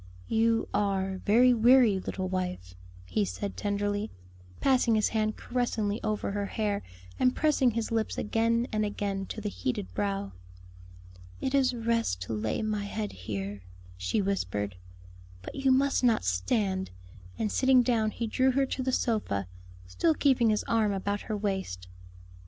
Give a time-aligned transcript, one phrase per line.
[0.29, 2.73] "You are very weary, little wife,"
[3.05, 4.09] he said tenderly,
[4.59, 6.81] passing his hand caressingly over her hair
[7.19, 10.31] and pressing his lips again and again to the heated brow.
[11.39, 13.61] "It is rest to lay my head here,"
[13.95, 14.75] she whispered.
[15.43, 16.89] "But you must not stand;"
[17.37, 19.47] and sitting down he drew her to the sofa,
[19.85, 21.87] still keeping his arm about her waist.